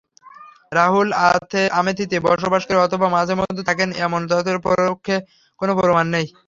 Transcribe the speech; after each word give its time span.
রাহুল 0.71 1.07
আমেথিতে 1.73 2.15
বসবাস 2.27 2.61
করেন 2.65 2.81
অথবা 2.83 3.07
মাঝেমধ্যে 3.09 3.63
থাকেন—এমন 3.69 4.21
তথ্যের 4.29 4.59
পক্ষে 4.65 5.15
কোনো 5.59 5.71
প্রমাণ 5.79 6.05
নেই। 6.15 6.25